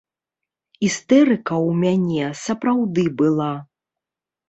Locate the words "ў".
1.67-1.71